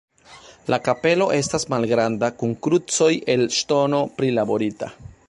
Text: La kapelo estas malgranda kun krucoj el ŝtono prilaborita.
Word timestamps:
La 0.73 0.77
kapelo 0.87 1.27
estas 1.39 1.67
malgranda 1.73 2.29
kun 2.39 2.55
krucoj 2.69 3.13
el 3.35 3.47
ŝtono 3.59 4.01
prilaborita. 4.23 4.91